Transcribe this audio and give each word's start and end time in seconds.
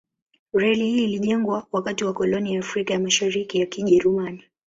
Reli 0.53 0.85
hii 0.89 1.03
ilijengwa 1.13 1.67
wakati 1.71 2.03
wa 2.05 2.13
koloni 2.13 2.53
ya 2.53 2.59
Afrika 2.59 2.93
ya 2.93 2.99
Mashariki 2.99 3.59
ya 3.59 3.65
Kijerumani. 3.65 4.43